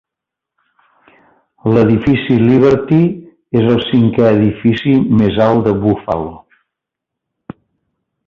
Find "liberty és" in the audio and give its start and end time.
2.45-3.69